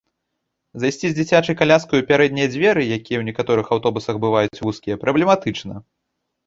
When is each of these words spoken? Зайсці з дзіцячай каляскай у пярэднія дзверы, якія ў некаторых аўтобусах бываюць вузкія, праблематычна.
Зайсці 0.83 1.05
з 1.11 1.11
дзіцячай 1.17 1.57
каляскай 1.59 2.01
у 2.05 2.05
пярэднія 2.13 2.47
дзверы, 2.55 2.83
якія 2.97 3.17
ў 3.21 3.29
некаторых 3.29 3.65
аўтобусах 3.77 4.15
бываюць 4.27 4.61
вузкія, 4.65 4.95
праблематычна. 5.07 5.73